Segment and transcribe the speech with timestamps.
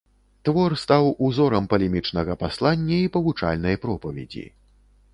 [0.47, 4.47] Твор стаў узорам палемічнага паслання і павучальнай пропаведзі.